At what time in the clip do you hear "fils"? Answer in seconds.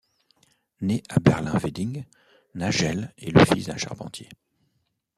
3.45-3.67